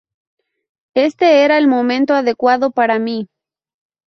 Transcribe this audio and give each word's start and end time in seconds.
Este 0.95 1.43
era 1.43 1.59
el 1.59 1.67
momento 1.67 2.15
adecuado 2.15 2.71
para 2.71 2.97
mí. 2.97 3.27